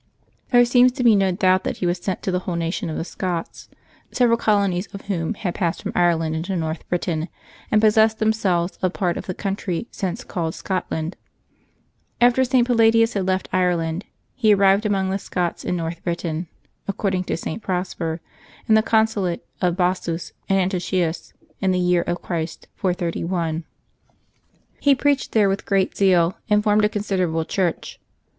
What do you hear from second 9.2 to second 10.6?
the country since called